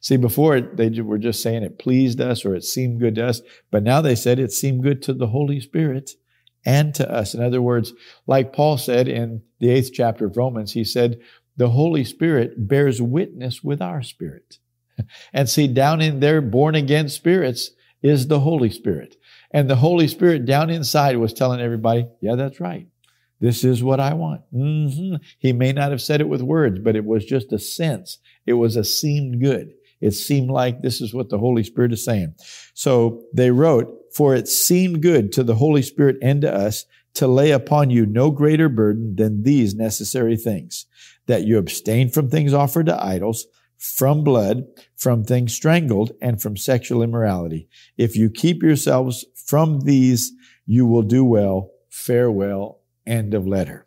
See, 0.00 0.16
before 0.16 0.60
they 0.60 0.88
were 1.00 1.18
just 1.18 1.42
saying 1.42 1.62
it 1.62 1.78
pleased 1.78 2.20
us 2.20 2.44
or 2.44 2.56
it 2.56 2.64
seemed 2.64 2.98
good 2.98 3.16
to 3.16 3.26
us, 3.26 3.42
but 3.70 3.84
now 3.84 4.00
they 4.00 4.16
said 4.16 4.38
it 4.38 4.52
seemed 4.52 4.82
good 4.82 5.02
to 5.02 5.14
the 5.14 5.28
Holy 5.28 5.60
Spirit 5.60 6.12
and 6.64 6.94
to 6.94 7.08
us. 7.08 7.34
In 7.34 7.42
other 7.42 7.62
words, 7.62 7.92
like 8.26 8.52
Paul 8.52 8.78
said 8.78 9.08
in 9.08 9.42
the 9.60 9.70
eighth 9.70 9.90
chapter 9.92 10.26
of 10.26 10.36
Romans, 10.36 10.72
he 10.72 10.84
said, 10.84 11.20
the 11.56 11.70
Holy 11.70 12.04
Spirit 12.04 12.68
bears 12.68 13.00
witness 13.00 13.62
with 13.62 13.80
our 13.82 14.02
spirit. 14.02 14.58
And 15.32 15.48
see, 15.48 15.66
down 15.66 16.00
in 16.00 16.20
their 16.20 16.40
born 16.40 16.74
again 16.74 17.08
spirits 17.08 17.70
is 18.02 18.28
the 18.28 18.40
Holy 18.40 18.70
Spirit. 18.70 19.16
And 19.50 19.68
the 19.68 19.76
Holy 19.76 20.06
Spirit 20.06 20.44
down 20.44 20.70
inside 20.70 21.16
was 21.16 21.32
telling 21.32 21.60
everybody, 21.60 22.06
yeah, 22.20 22.34
that's 22.34 22.60
right. 22.60 22.86
This 23.40 23.64
is 23.64 23.82
what 23.82 24.00
I 24.00 24.14
want. 24.14 24.42
Mm-hmm. 24.54 25.16
He 25.38 25.52
may 25.52 25.72
not 25.72 25.90
have 25.90 26.00
said 26.00 26.20
it 26.20 26.28
with 26.28 26.42
words, 26.42 26.78
but 26.78 26.94
it 26.94 27.04
was 27.04 27.24
just 27.24 27.52
a 27.52 27.58
sense. 27.58 28.18
It 28.46 28.52
was 28.52 28.76
a 28.76 28.84
seemed 28.84 29.40
good. 29.40 29.72
It 30.00 30.12
seemed 30.12 30.50
like 30.50 30.82
this 30.82 31.00
is 31.00 31.14
what 31.14 31.28
the 31.28 31.38
Holy 31.38 31.64
Spirit 31.64 31.92
is 31.92 32.04
saying. 32.04 32.34
So 32.74 33.24
they 33.34 33.50
wrote, 33.50 33.88
for 34.14 34.34
it 34.34 34.46
seemed 34.46 35.02
good 35.02 35.32
to 35.32 35.42
the 35.42 35.54
Holy 35.54 35.82
Spirit 35.82 36.16
and 36.22 36.42
to 36.42 36.54
us 36.54 36.84
to 37.14 37.26
lay 37.26 37.50
upon 37.50 37.90
you 37.90 38.06
no 38.06 38.30
greater 38.30 38.68
burden 38.68 39.16
than 39.16 39.42
these 39.42 39.74
necessary 39.74 40.36
things 40.36 40.86
that 41.26 41.44
you 41.44 41.58
abstain 41.58 42.08
from 42.10 42.28
things 42.28 42.52
offered 42.52 42.86
to 42.86 43.04
idols, 43.04 43.46
from 43.78 44.22
blood, 44.22 44.64
from 44.96 45.24
things 45.24 45.52
strangled, 45.52 46.12
and 46.20 46.40
from 46.40 46.56
sexual 46.56 47.02
immorality. 47.02 47.68
If 47.96 48.16
you 48.16 48.30
keep 48.30 48.62
yourselves 48.62 49.24
from 49.34 49.80
these, 49.80 50.32
you 50.66 50.86
will 50.86 51.02
do 51.02 51.24
well. 51.24 51.70
Farewell. 51.90 52.80
End 53.06 53.34
of 53.34 53.46
letter. 53.46 53.86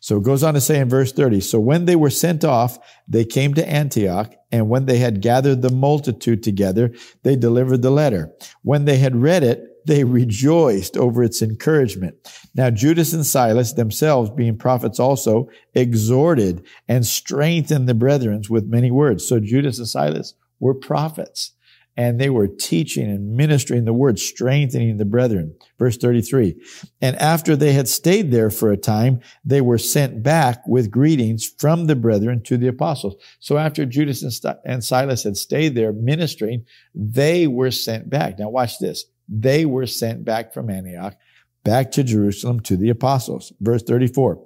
So 0.00 0.18
it 0.18 0.22
goes 0.22 0.44
on 0.44 0.54
to 0.54 0.60
say 0.60 0.78
in 0.78 0.88
verse 0.88 1.12
30, 1.12 1.40
so 1.40 1.58
when 1.58 1.84
they 1.84 1.96
were 1.96 2.10
sent 2.10 2.44
off, 2.44 2.78
they 3.08 3.24
came 3.24 3.54
to 3.54 3.68
Antioch, 3.68 4.32
and 4.52 4.68
when 4.68 4.86
they 4.86 4.98
had 4.98 5.20
gathered 5.20 5.62
the 5.62 5.72
multitude 5.72 6.44
together, 6.44 6.92
they 7.24 7.34
delivered 7.34 7.82
the 7.82 7.90
letter. 7.90 8.32
When 8.62 8.84
they 8.84 8.98
had 8.98 9.16
read 9.16 9.42
it, 9.42 9.64
they 9.86 10.04
rejoiced 10.04 10.96
over 10.96 11.22
its 11.22 11.42
encouragement. 11.42 12.16
Now 12.54 12.70
Judas 12.70 13.12
and 13.12 13.24
Silas, 13.24 13.72
themselves 13.72 14.30
being 14.30 14.58
prophets 14.58 15.00
also, 15.00 15.48
exhorted 15.74 16.66
and 16.88 17.06
strengthened 17.06 17.88
the 17.88 17.94
brethren 17.94 18.42
with 18.50 18.66
many 18.66 18.90
words. 18.90 19.26
So 19.26 19.40
Judas 19.40 19.78
and 19.78 19.88
Silas 19.88 20.34
were 20.60 20.74
prophets 20.74 21.52
and 21.98 22.20
they 22.20 22.28
were 22.28 22.46
teaching 22.46 23.06
and 23.06 23.36
ministering 23.36 23.86
the 23.86 23.92
word, 23.94 24.18
strengthening 24.18 24.98
the 24.98 25.06
brethren. 25.06 25.54
Verse 25.78 25.96
33. 25.96 26.54
And 27.00 27.16
after 27.16 27.56
they 27.56 27.72
had 27.72 27.88
stayed 27.88 28.30
there 28.30 28.50
for 28.50 28.70
a 28.70 28.76
time, 28.76 29.20
they 29.46 29.62
were 29.62 29.78
sent 29.78 30.22
back 30.22 30.66
with 30.66 30.90
greetings 30.90 31.50
from 31.58 31.86
the 31.86 31.96
brethren 31.96 32.42
to 32.42 32.58
the 32.58 32.68
apostles. 32.68 33.16
So 33.38 33.56
after 33.56 33.86
Judas 33.86 34.22
and 34.66 34.84
Silas 34.84 35.24
had 35.24 35.38
stayed 35.38 35.74
there 35.74 35.94
ministering, 35.94 36.66
they 36.94 37.46
were 37.46 37.70
sent 37.70 38.10
back. 38.10 38.38
Now 38.38 38.50
watch 38.50 38.78
this 38.78 39.06
they 39.28 39.64
were 39.64 39.86
sent 39.86 40.24
back 40.24 40.52
from 40.52 40.70
Antioch, 40.70 41.16
back 41.64 41.90
to 41.92 42.04
Jerusalem 42.04 42.60
to 42.60 42.76
the 42.76 42.90
apostles. 42.90 43.52
Verse 43.60 43.82
34. 43.82 44.44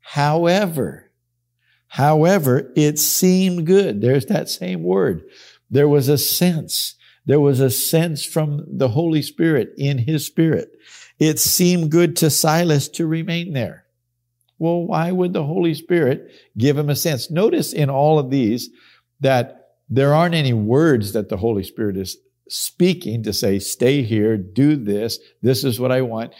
However, 0.00 1.10
however, 1.88 2.72
it 2.76 2.98
seemed 2.98 3.66
good. 3.66 4.00
There's 4.00 4.26
that 4.26 4.48
same 4.48 4.82
word. 4.82 5.22
There 5.70 5.88
was 5.88 6.08
a 6.08 6.18
sense. 6.18 6.96
There 7.24 7.40
was 7.40 7.60
a 7.60 7.70
sense 7.70 8.24
from 8.24 8.64
the 8.68 8.88
Holy 8.88 9.22
Spirit 9.22 9.72
in 9.76 9.98
his 9.98 10.26
spirit. 10.26 10.70
It 11.18 11.38
seemed 11.38 11.90
good 11.90 12.16
to 12.16 12.30
Silas 12.30 12.88
to 12.90 13.06
remain 13.06 13.52
there. 13.52 13.84
Well, 14.58 14.86
why 14.86 15.12
would 15.12 15.32
the 15.32 15.44
Holy 15.44 15.74
Spirit 15.74 16.30
give 16.56 16.76
him 16.76 16.88
a 16.88 16.96
sense? 16.96 17.30
Notice 17.30 17.72
in 17.72 17.90
all 17.90 18.18
of 18.18 18.30
these 18.30 18.70
that 19.20 19.70
there 19.88 20.14
aren't 20.14 20.34
any 20.34 20.52
words 20.52 21.12
that 21.12 21.28
the 21.28 21.36
Holy 21.36 21.62
Spirit 21.62 21.96
is 21.96 22.16
speaking 22.48 23.22
to 23.22 23.32
say, 23.32 23.58
stay 23.58 24.02
here, 24.02 24.36
do 24.36 24.76
this, 24.76 25.18
this 25.42 25.64
is 25.64 25.80
what 25.80 25.92
I 25.92 26.02
want. 26.02 26.34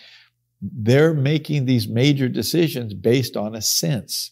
They're 0.60 1.14
making 1.14 1.64
these 1.64 1.88
major 1.88 2.28
decisions 2.28 2.94
based 2.94 3.36
on 3.36 3.54
a 3.54 3.62
sense. 3.62 4.30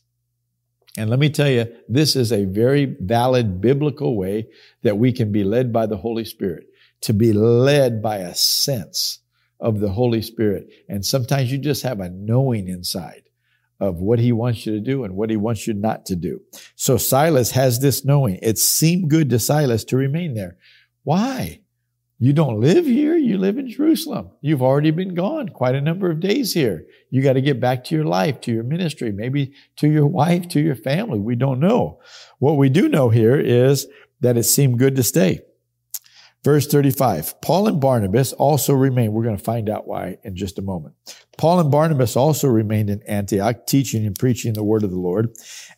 And 0.96 1.08
let 1.08 1.18
me 1.18 1.30
tell 1.30 1.48
you, 1.48 1.66
this 1.88 2.16
is 2.16 2.32
a 2.32 2.44
very 2.44 2.96
valid 3.00 3.60
biblical 3.60 4.16
way 4.16 4.48
that 4.82 4.98
we 4.98 5.12
can 5.12 5.32
be 5.32 5.44
led 5.44 5.72
by 5.72 5.86
the 5.86 5.96
Holy 5.96 6.24
Spirit, 6.24 6.66
to 7.02 7.12
be 7.12 7.32
led 7.32 8.02
by 8.02 8.18
a 8.18 8.34
sense 8.34 9.20
of 9.60 9.80
the 9.80 9.90
Holy 9.90 10.22
Spirit. 10.22 10.68
And 10.88 11.04
sometimes 11.04 11.52
you 11.52 11.58
just 11.58 11.82
have 11.82 12.00
a 12.00 12.10
knowing 12.10 12.68
inside 12.68 13.22
of 13.78 14.00
what 14.00 14.18
he 14.18 14.32
wants 14.32 14.66
you 14.66 14.72
to 14.72 14.80
do 14.80 15.04
and 15.04 15.16
what 15.16 15.30
he 15.30 15.36
wants 15.36 15.66
you 15.66 15.74
not 15.74 16.04
to 16.06 16.16
do. 16.16 16.40
So 16.76 16.96
Silas 16.96 17.50
has 17.52 17.80
this 17.80 18.04
knowing. 18.04 18.38
It 18.42 18.58
seemed 18.58 19.10
good 19.10 19.30
to 19.30 19.38
Silas 19.38 19.84
to 19.84 19.96
remain 19.96 20.34
there. 20.34 20.56
Why? 21.02 21.60
You 22.22 22.34
don't 22.34 22.60
live 22.60 22.84
here. 22.84 23.16
You 23.16 23.38
live 23.38 23.56
in 23.56 23.70
Jerusalem. 23.70 24.30
You've 24.42 24.62
already 24.62 24.90
been 24.90 25.14
gone 25.14 25.48
quite 25.48 25.74
a 25.74 25.80
number 25.80 26.10
of 26.10 26.20
days 26.20 26.52
here. 26.52 26.84
You 27.08 27.22
got 27.22 27.32
to 27.32 27.40
get 27.40 27.60
back 27.60 27.82
to 27.84 27.94
your 27.94 28.04
life, 28.04 28.42
to 28.42 28.52
your 28.52 28.62
ministry, 28.62 29.10
maybe 29.10 29.54
to 29.76 29.88
your 29.88 30.06
wife, 30.06 30.46
to 30.48 30.60
your 30.60 30.74
family. 30.74 31.18
We 31.18 31.34
don't 31.34 31.60
know. 31.60 32.00
What 32.38 32.58
we 32.58 32.68
do 32.68 32.90
know 32.90 33.08
here 33.08 33.40
is 33.40 33.86
that 34.20 34.36
it 34.36 34.42
seemed 34.42 34.78
good 34.78 34.96
to 34.96 35.02
stay. 35.02 35.40
Verse 36.44 36.66
35, 36.66 37.40
Paul 37.42 37.68
and 37.68 37.80
Barnabas 37.80 38.32
also 38.34 38.74
remained. 38.74 39.12
We're 39.12 39.24
going 39.24 39.36
to 39.36 39.42
find 39.42 39.68
out 39.68 39.86
why 39.86 40.18
in 40.22 40.36
just 40.36 40.58
a 40.58 40.62
moment. 40.62 40.94
Paul 41.36 41.60
and 41.60 41.70
Barnabas 41.70 42.16
also 42.16 42.48
remained 42.48 42.90
in 42.90 43.02
Antioch, 43.02 43.66
teaching 43.66 44.06
and 44.06 44.18
preaching 44.18 44.54
the 44.54 44.64
word 44.64 44.82
of 44.82 44.90
the 44.90 44.98
Lord, 44.98 45.34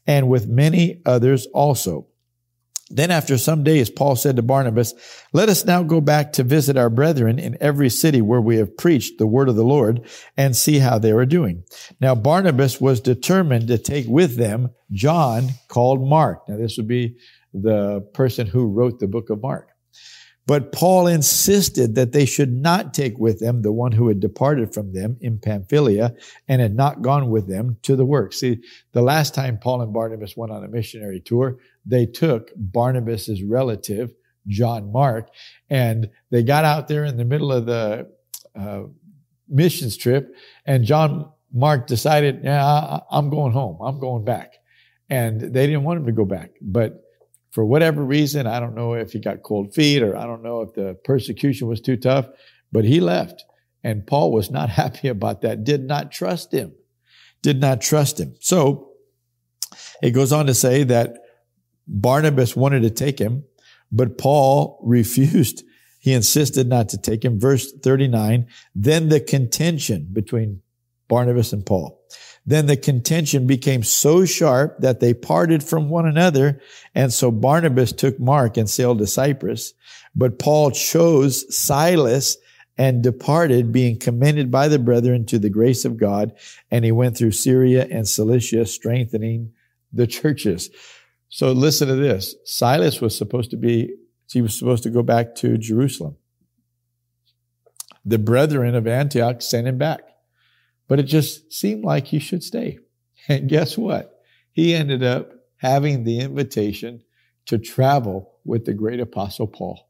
and 0.07 0.29
with 0.29 0.49
many 0.49 1.03
others 1.05 1.47
also. 1.53 2.09
Then 2.95 3.11
after 3.11 3.39
some 3.39 3.65
days, 3.65 3.91
Paul 3.91 4.17
said 4.17 4.37
to 4.37 4.43
Barnabas, 4.43 4.95
let 5.33 5.49
us 5.49 5.65
now 5.65 5.83
go 5.83 6.01
back 6.01 6.33
to 6.35 6.43
visit 6.43 6.77
our 6.77 6.91
brethren 6.91 7.39
in 7.39 7.57
every 7.61 7.89
city 7.89 8.21
where 8.21 8.41
we 8.41 8.57
have 8.57 8.77
preached 8.77 9.19
the 9.19 9.27
word 9.27 9.49
of 9.49 9.57
the 9.57 9.65
Lord 9.65 10.07
and 10.37 10.55
see 10.55 10.79
how 10.79 10.99
they 10.99 11.13
are 11.13 11.27
doing. 11.27 11.65
Now 12.01 12.15
Barnabas 12.15 12.81
was 12.81 13.01
determined 13.01 13.69
to 13.69 13.79
take 13.79 14.07
with 14.07 14.37
them 14.37 14.71
John 14.91 15.49
called 15.69 16.07
Mark. 16.07 16.49
Now 16.49 16.59
this 16.59 16.77
would 16.77 16.89
be 16.89 17.17
the 17.55 18.01
person 18.15 18.47
who 18.47 18.67
wrote 18.67 19.01
the 19.01 19.09
book 19.09 19.31
of 19.31 19.43
Mark. 19.43 19.69
But 20.47 20.73
Paul 20.73 21.07
insisted 21.07 21.95
that 21.95 22.13
they 22.13 22.27
should 22.27 22.53
not 22.53 22.93
take 22.95 23.17
with 23.19 23.39
them 23.39 23.63
the 23.63 23.73
one 23.73 23.93
who 23.93 24.09
had 24.09 24.21
departed 24.21 24.75
from 24.75 24.93
them 24.93 25.17
in 25.21 25.39
Pamphylia 25.39 26.15
and 26.49 26.61
had 26.61 26.75
not 26.75 27.03
gone 27.03 27.31
with 27.31 27.49
them 27.49 27.77
to 27.83 27.95
the 27.95 28.05
work. 28.05 28.33
See, 28.33 28.61
the 28.93 29.03
last 29.03 29.35
time 29.35 29.59
Paul 29.59 29.83
and 29.83 29.93
Barnabas 29.93 30.37
went 30.37 30.53
on 30.53 30.65
a 30.65 30.69
missionary 30.69 31.21
tour, 31.21 31.59
they 31.87 32.07
took 32.07 32.51
Barnabas's 32.57 33.43
relative, 33.43 34.13
John 34.49 34.91
Mark, 34.91 35.31
and 35.71 36.11
they 36.31 36.43
got 36.43 36.65
out 36.65 36.89
there 36.89 37.05
in 37.05 37.17
the 37.17 37.25
middle 37.25 37.53
of 37.53 37.67
the 37.67 38.11
uh, 38.59 38.83
missions 39.49 39.97
trip, 39.97 40.35
and 40.67 40.85
John 40.85 41.31
Mark 41.53 41.87
decided, 41.87 42.41
yeah, 42.43 42.99
I'm 43.11 43.31
going 43.31 43.53
home. 43.53 43.79
I'm 43.81 44.01
going 44.01 44.25
back. 44.25 44.55
And 45.11 45.41
they 45.41 45.67
didn't 45.67 45.85
want 45.85 46.01
him 46.01 46.07
to 46.07 46.13
go 46.13 46.25
back. 46.25 46.53
But 46.63 47.03
for 47.53 47.67
whatever 47.67 48.03
reason, 48.03 48.47
I 48.47 48.59
don't 48.61 48.75
know 48.75 48.95
if 48.95 49.13
he 49.13 49.21
got 49.21 49.43
cold 49.43 49.75
feet 49.75 50.03
or 50.03 50.17
I 50.17 50.25
don't 50.25 50.43
know 50.43 50.63
if 50.63 50.73
the 50.73 50.99
persecution 51.05 51.69
was 51.69 51.81
too 51.81 51.97
tough, 51.97 52.27
but 52.73 52.85
he 52.85 52.99
left. 53.01 53.45
And 53.85 54.07
Paul 54.07 54.33
was 54.33 54.51
not 54.51 54.69
happy 54.81 55.09
about 55.09 55.43
that, 55.43 55.63
did 55.63 55.83
not 55.83 56.11
trust 56.11 56.53
him, 56.53 56.73
did 57.43 57.61
not 57.61 57.81
trust 57.81 58.19
him. 58.19 58.35
So 58.41 58.93
it 60.03 60.11
goes 60.11 60.33
on 60.33 60.47
to 60.47 60.55
say 60.55 60.83
that 60.85 61.19
Barnabas 61.87 62.57
wanted 62.57 62.83
to 62.83 62.91
take 62.91 63.19
him, 63.19 63.45
but 63.91 64.19
Paul 64.19 64.81
refused. 64.85 65.63
He 66.01 66.13
insisted 66.13 66.67
not 66.67 66.89
to 66.89 66.99
take 66.99 67.25
him. 67.25 67.39
Verse 67.39 67.71
39, 67.71 68.49
then 68.75 69.09
the 69.09 69.21
contention 69.21 70.09
between 70.13 70.63
Barnabas 71.07 71.53
and 71.53 71.65
Paul. 71.65 72.02
Then 72.45 72.67
the 72.67 72.77
contention 72.77 73.47
became 73.47 73.83
so 73.83 74.25
sharp 74.25 74.79
that 74.81 75.01
they 75.01 75.15
parted 75.15 75.63
from 75.63 75.89
one 75.89 76.07
another. 76.07 76.61
And 76.95 77.13
so 77.13 77.31
Barnabas 77.31 77.93
took 77.93 78.19
Mark 78.19 78.57
and 78.57 78.69
sailed 78.69 78.99
to 78.99 79.07
Cyprus. 79.07 79.75
But 80.15 80.39
Paul 80.39 80.71
chose 80.73 81.55
Silas 81.55 82.37
and 82.79 83.03
departed, 83.03 83.71
being 83.71 83.99
commended 83.99 84.51
by 84.51 84.67
the 84.67 84.79
brethren 84.79 85.27
to 85.27 85.39
the 85.39 85.51
grace 85.51 85.85
of 85.85 85.99
God. 85.99 86.33
And 86.71 86.85
he 86.85 86.93
went 86.93 87.17
through 87.17 87.33
Syria 87.33 87.87
and 87.91 88.09
Cilicia, 88.09 88.67
strengthening 88.67 89.53
the 89.93 90.07
churches. 90.07 90.71
So 91.29 91.53
listen 91.53 91.89
to 91.89 91.95
this. 91.95 92.35
Silas 92.45 93.01
was 93.01 93.17
supposed 93.17 93.51
to 93.53 93.57
be, 93.57 93.95
he 94.31 94.43
was 94.43 94.59
supposed 94.59 94.83
to 94.83 94.91
go 94.91 95.03
back 95.03 95.35
to 95.37 95.59
Jerusalem. 95.59 96.17
The 98.05 98.19
brethren 98.19 98.75
of 98.75 98.87
Antioch 98.87 99.43
sent 99.43 99.69
him 99.69 99.79
back. 99.79 100.01
But 100.89 100.99
it 100.99 101.05
just 101.05 101.53
seemed 101.53 101.85
like 101.85 102.07
he 102.07 102.19
should 102.19 102.43
stay. 102.43 102.79
And 103.29 103.49
guess 103.49 103.79
what? 103.79 104.21
He 104.53 104.75
ended 104.75 105.03
up 105.03 105.31
having 105.57 106.05
the 106.05 106.21
invitation 106.21 107.03
to 107.47 107.59
travel 107.59 108.35
with 108.45 108.65
the 108.65 108.75
great 108.75 109.01
apostle 109.01 109.47
Paul. 109.47 109.89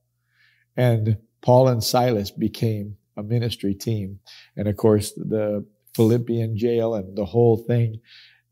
And 0.77 1.19
Paul 1.41 1.69
and 1.69 1.83
Silas 1.83 2.31
became 2.31 2.97
a 3.17 3.23
ministry 3.23 3.75
team. 3.75 4.21
And 4.57 4.69
of 4.69 4.77
course, 4.77 5.13
the 5.13 5.67
Philippian 5.95 6.57
jail 6.57 6.95
and 6.95 7.17
the 7.17 7.25
whole 7.25 7.57
thing. 7.57 8.01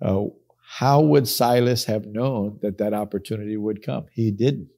Uh, 0.00 0.24
how 0.78 1.00
would 1.00 1.26
Silas 1.26 1.84
have 1.84 2.06
known 2.06 2.58
that 2.62 2.78
that 2.78 2.94
opportunity 2.94 3.56
would 3.56 3.82
come? 3.82 4.06
He 4.12 4.30
didn't. 4.30 4.68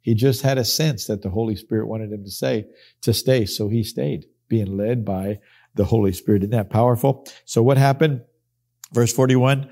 He 0.00 0.14
just 0.14 0.42
had 0.42 0.58
a 0.58 0.64
sense 0.64 1.06
that 1.06 1.22
the 1.22 1.30
Holy 1.30 1.56
Spirit 1.56 1.86
wanted 1.86 2.12
him 2.12 2.24
to 2.24 2.30
say, 2.30 2.66
to 3.02 3.12
stay. 3.12 3.44
So 3.44 3.68
he 3.68 3.82
stayed, 3.82 4.26
being 4.48 4.76
led 4.76 5.04
by 5.04 5.38
the 5.78 5.86
Holy 5.86 6.12
Spirit. 6.12 6.42
Isn't 6.42 6.50
that 6.50 6.68
powerful? 6.68 7.26
So 7.46 7.62
what 7.62 7.78
happened? 7.78 8.20
Verse 8.92 9.12
41, 9.12 9.70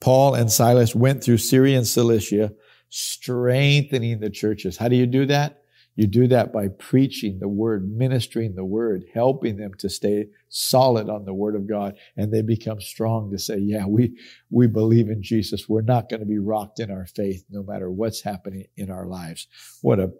Paul 0.00 0.34
and 0.34 0.52
Silas 0.52 0.94
went 0.94 1.24
through 1.24 1.38
Syria 1.38 1.78
and 1.78 1.86
Cilicia, 1.86 2.52
strengthening 2.90 4.20
the 4.20 4.28
churches. 4.28 4.76
How 4.76 4.88
do 4.88 4.96
you 4.96 5.06
do 5.06 5.24
that? 5.26 5.62
You 5.94 6.06
do 6.06 6.26
that 6.28 6.52
by 6.52 6.68
preaching 6.68 7.38
the 7.38 7.48
word, 7.48 7.90
ministering 7.90 8.54
the 8.54 8.64
word, 8.64 9.04
helping 9.12 9.58
them 9.58 9.72
to 9.78 9.90
stay 9.90 10.28
solid 10.48 11.10
on 11.10 11.26
the 11.26 11.34
word 11.34 11.54
of 11.54 11.68
God. 11.68 11.96
And 12.16 12.32
they 12.32 12.40
become 12.40 12.80
strong 12.80 13.30
to 13.30 13.38
say, 13.38 13.58
yeah, 13.58 13.86
we, 13.86 14.18
we 14.50 14.66
believe 14.66 15.08
in 15.08 15.22
Jesus. 15.22 15.68
We're 15.68 15.82
not 15.82 16.08
going 16.08 16.20
to 16.20 16.26
be 16.26 16.38
rocked 16.38 16.80
in 16.80 16.90
our 16.90 17.06
faith 17.06 17.44
no 17.50 17.62
matter 17.62 17.90
what's 17.90 18.22
happening 18.22 18.64
in 18.76 18.90
our 18.90 19.06
lives. 19.06 19.46
What 19.82 20.00
a 20.00 20.12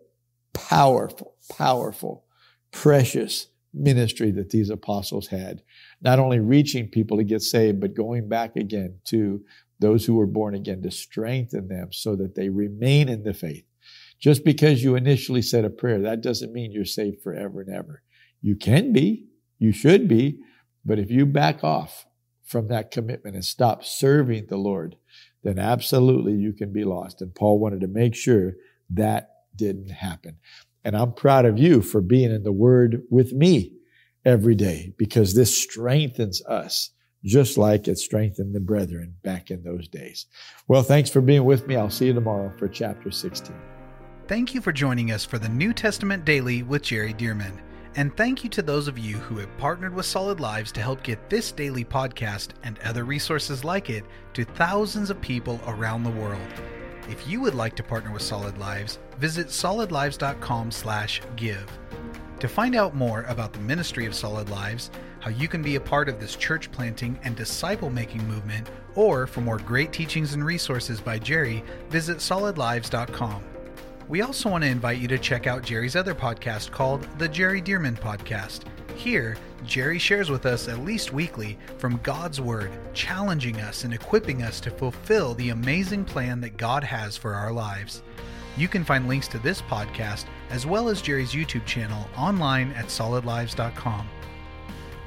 powerful, 0.52 1.36
powerful, 1.56 2.26
precious 2.70 3.48
ministry 3.74 4.30
that 4.32 4.50
these 4.50 4.70
apostles 4.70 5.28
had. 5.28 5.62
Not 6.00 6.18
only 6.18 6.40
reaching 6.40 6.88
people 6.88 7.16
to 7.16 7.24
get 7.24 7.42
saved, 7.42 7.80
but 7.80 7.94
going 7.94 8.28
back 8.28 8.56
again 8.56 8.98
to 9.06 9.42
those 9.80 10.04
who 10.04 10.14
were 10.14 10.26
born 10.26 10.54
again 10.54 10.82
to 10.82 10.90
strengthen 10.90 11.68
them 11.68 11.88
so 11.92 12.14
that 12.16 12.34
they 12.34 12.48
remain 12.48 13.08
in 13.08 13.22
the 13.22 13.34
faith. 13.34 13.64
Just 14.20 14.44
because 14.44 14.84
you 14.84 14.94
initially 14.94 15.42
said 15.42 15.64
a 15.64 15.70
prayer, 15.70 16.00
that 16.02 16.20
doesn't 16.20 16.52
mean 16.52 16.70
you're 16.70 16.84
saved 16.84 17.22
forever 17.22 17.60
and 17.62 17.74
ever. 17.74 18.02
You 18.40 18.54
can 18.54 18.92
be, 18.92 19.26
you 19.58 19.72
should 19.72 20.06
be, 20.06 20.38
but 20.84 20.98
if 20.98 21.10
you 21.10 21.26
back 21.26 21.64
off 21.64 22.06
from 22.44 22.68
that 22.68 22.90
commitment 22.90 23.34
and 23.34 23.44
stop 23.44 23.84
serving 23.84 24.46
the 24.46 24.56
Lord, 24.56 24.96
then 25.42 25.58
absolutely 25.58 26.34
you 26.34 26.52
can 26.52 26.72
be 26.72 26.84
lost. 26.84 27.20
And 27.20 27.34
Paul 27.34 27.58
wanted 27.58 27.80
to 27.80 27.88
make 27.88 28.14
sure 28.14 28.54
that 28.90 29.30
didn't 29.56 29.90
happen. 29.90 30.36
And 30.84 30.96
I'm 30.96 31.12
proud 31.12 31.44
of 31.44 31.58
you 31.58 31.82
for 31.82 32.00
being 32.00 32.32
in 32.32 32.42
the 32.42 32.52
Word 32.52 33.02
with 33.10 33.32
me 33.32 33.74
every 34.24 34.54
day 34.54 34.94
because 34.96 35.34
this 35.34 35.56
strengthens 35.56 36.44
us 36.46 36.90
just 37.24 37.56
like 37.56 37.86
it 37.86 37.98
strengthened 37.98 38.54
the 38.54 38.60
brethren 38.60 39.14
back 39.22 39.50
in 39.50 39.62
those 39.62 39.88
days. 39.88 40.26
Well, 40.68 40.82
thanks 40.82 41.10
for 41.10 41.20
being 41.20 41.44
with 41.44 41.66
me. 41.66 41.76
I'll 41.76 41.90
see 41.90 42.06
you 42.06 42.12
tomorrow 42.12 42.52
for 42.58 42.68
chapter 42.68 43.10
16. 43.10 43.54
Thank 44.26 44.54
you 44.54 44.60
for 44.60 44.72
joining 44.72 45.12
us 45.12 45.24
for 45.24 45.38
the 45.38 45.48
New 45.48 45.72
Testament 45.72 46.24
Daily 46.24 46.62
with 46.62 46.82
Jerry 46.82 47.12
Dirmann. 47.12 47.60
And 47.94 48.16
thank 48.16 48.42
you 48.42 48.50
to 48.50 48.62
those 48.62 48.88
of 48.88 48.98
you 48.98 49.18
who 49.18 49.36
have 49.36 49.56
partnered 49.58 49.94
with 49.94 50.06
Solid 50.06 50.40
Lives 50.40 50.72
to 50.72 50.80
help 50.80 51.02
get 51.02 51.28
this 51.28 51.52
daily 51.52 51.84
podcast 51.84 52.50
and 52.62 52.78
other 52.80 53.04
resources 53.04 53.64
like 53.64 53.90
it 53.90 54.04
to 54.32 54.44
thousands 54.44 55.10
of 55.10 55.20
people 55.20 55.60
around 55.66 56.02
the 56.02 56.10
world. 56.10 56.40
If 57.08 57.26
you 57.26 57.40
would 57.40 57.54
like 57.54 57.74
to 57.76 57.82
partner 57.82 58.12
with 58.12 58.22
Solid 58.22 58.58
Lives, 58.58 58.98
visit 59.18 59.48
solidlives.com/give. 59.48 61.78
To 62.40 62.48
find 62.48 62.74
out 62.74 62.96
more 62.96 63.22
about 63.28 63.52
the 63.52 63.60
ministry 63.60 64.06
of 64.06 64.14
Solid 64.14 64.48
Lives, 64.48 64.90
how 65.20 65.30
you 65.30 65.46
can 65.46 65.62
be 65.62 65.76
a 65.76 65.80
part 65.80 66.08
of 66.08 66.18
this 66.18 66.34
church 66.34 66.72
planting 66.72 67.18
and 67.22 67.36
disciple 67.36 67.90
making 67.90 68.26
movement, 68.26 68.68
or 68.96 69.26
for 69.26 69.40
more 69.40 69.58
great 69.58 69.92
teachings 69.92 70.34
and 70.34 70.44
resources 70.44 71.00
by 71.00 71.18
Jerry, 71.18 71.62
visit 71.88 72.18
solidlives.com. 72.18 73.44
We 74.08 74.22
also 74.22 74.50
want 74.50 74.64
to 74.64 74.70
invite 74.70 74.98
you 74.98 75.06
to 75.08 75.18
check 75.18 75.46
out 75.46 75.62
Jerry's 75.62 75.94
other 75.94 76.14
podcast 76.14 76.72
called 76.72 77.06
The 77.18 77.28
Jerry 77.28 77.62
Dirmann 77.62 77.96
Podcast. 77.96 78.62
Here, 79.02 79.36
Jerry 79.64 79.98
shares 79.98 80.30
with 80.30 80.46
us 80.46 80.68
at 80.68 80.84
least 80.84 81.12
weekly 81.12 81.58
from 81.76 81.98
God's 82.04 82.40
Word, 82.40 82.70
challenging 82.94 83.60
us 83.60 83.82
and 83.82 83.92
equipping 83.92 84.44
us 84.44 84.60
to 84.60 84.70
fulfill 84.70 85.34
the 85.34 85.48
amazing 85.48 86.04
plan 86.04 86.40
that 86.40 86.56
God 86.56 86.84
has 86.84 87.16
for 87.16 87.34
our 87.34 87.50
lives. 87.50 88.04
You 88.56 88.68
can 88.68 88.84
find 88.84 89.08
links 89.08 89.26
to 89.28 89.40
this 89.40 89.60
podcast 89.60 90.26
as 90.50 90.66
well 90.66 90.88
as 90.88 91.02
Jerry's 91.02 91.32
YouTube 91.32 91.66
channel 91.66 92.06
online 92.16 92.70
at 92.74 92.84
solidlives.com. 92.84 94.08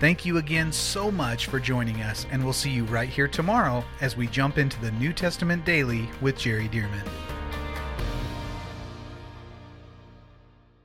Thank 0.01 0.25
you 0.25 0.39
again 0.39 0.73
so 0.73 1.09
much 1.09 1.45
for 1.45 1.57
joining 1.57 2.01
us, 2.01 2.27
and 2.33 2.43
we'll 2.43 2.51
see 2.51 2.71
you 2.71 2.83
right 2.83 3.07
here 3.07 3.29
tomorrow 3.29 3.81
as 4.01 4.17
we 4.17 4.27
jump 4.27 4.57
into 4.57 4.77
the 4.81 4.91
New 4.91 5.13
Testament 5.13 5.63
Daily 5.63 6.09
with 6.19 6.37
Jerry 6.37 6.67
Dirmann. 6.67 7.34